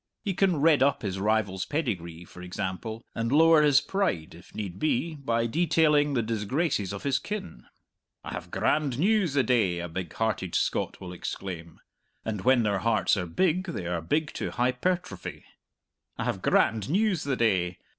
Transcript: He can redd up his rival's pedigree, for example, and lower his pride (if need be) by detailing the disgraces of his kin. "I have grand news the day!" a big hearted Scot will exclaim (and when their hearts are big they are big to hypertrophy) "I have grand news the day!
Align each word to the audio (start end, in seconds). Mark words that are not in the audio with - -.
He 0.25 0.33
can 0.33 0.59
redd 0.59 0.81
up 0.81 1.03
his 1.03 1.19
rival's 1.19 1.63
pedigree, 1.63 2.25
for 2.25 2.41
example, 2.41 3.05
and 3.13 3.31
lower 3.31 3.61
his 3.61 3.81
pride 3.81 4.33
(if 4.33 4.55
need 4.55 4.79
be) 4.79 5.13
by 5.13 5.45
detailing 5.45 6.15
the 6.15 6.23
disgraces 6.23 6.91
of 6.91 7.03
his 7.03 7.19
kin. 7.19 7.65
"I 8.23 8.31
have 8.33 8.49
grand 8.49 8.97
news 8.97 9.35
the 9.35 9.43
day!" 9.43 9.77
a 9.77 9.87
big 9.87 10.11
hearted 10.13 10.55
Scot 10.55 10.99
will 10.99 11.13
exclaim 11.13 11.79
(and 12.25 12.41
when 12.41 12.63
their 12.63 12.79
hearts 12.79 13.15
are 13.15 13.27
big 13.27 13.65
they 13.65 13.85
are 13.85 14.01
big 14.01 14.33
to 14.33 14.49
hypertrophy) 14.49 15.45
"I 16.17 16.23
have 16.23 16.41
grand 16.41 16.89
news 16.89 17.23
the 17.23 17.35
day! 17.35 17.77